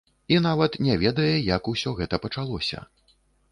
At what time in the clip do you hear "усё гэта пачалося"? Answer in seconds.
1.73-2.79